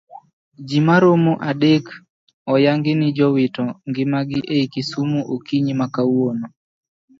[0.67, 1.85] Jii maromo adek
[2.53, 6.47] oyangi ni jowito ngimagi ei kisumu okinyi makawuono